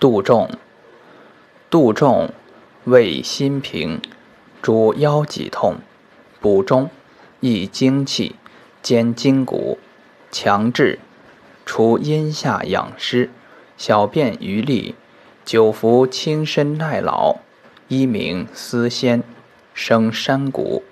[0.00, 0.48] 杜仲，
[1.68, 2.30] 杜仲，
[2.84, 4.00] 味辛平，
[4.62, 5.78] 主腰脊痛，
[6.40, 6.88] 补中，
[7.40, 8.36] 益精气，
[8.80, 9.76] 兼筋骨，
[10.30, 11.00] 强志，
[11.66, 13.28] 除阴下养湿，
[13.76, 14.94] 小便余沥，
[15.44, 17.38] 久服轻身耐老，
[17.88, 19.24] 一名思仙，
[19.74, 20.84] 生山谷。